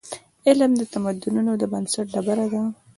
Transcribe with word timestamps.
علم 0.47 0.71
د 0.77 0.81
تمدنونو 0.93 1.51
د 1.61 1.63
بنسټ 1.71 2.05
ډبره 2.13 2.45
ده. 2.53 2.61